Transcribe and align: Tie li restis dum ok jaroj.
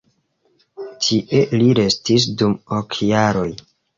Tie 1.07 1.41
li 1.61 1.67
restis 1.81 2.27
dum 2.39 2.57
ok 2.81 2.97
jaroj. 3.13 3.47